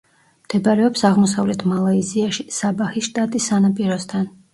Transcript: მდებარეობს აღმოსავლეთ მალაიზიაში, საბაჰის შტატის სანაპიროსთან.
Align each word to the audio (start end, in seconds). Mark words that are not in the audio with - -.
მდებარეობს 0.45 1.03
აღმოსავლეთ 1.09 1.65
მალაიზიაში, 1.71 2.45
საბაჰის 2.57 3.11
შტატის 3.11 3.51
სანაპიროსთან. 3.53 4.27